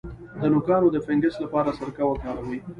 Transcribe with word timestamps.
د 0.41 0.43
نوکانو 0.53 0.87
د 0.91 0.97
فنګس 1.05 1.35
لپاره 1.43 1.75
سرکه 1.79 2.03
وکاروئ 2.07 2.59